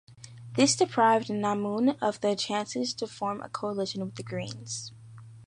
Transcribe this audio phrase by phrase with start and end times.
[0.55, 4.91] This deprived Naumann of the chances to form a coalition with the Greens.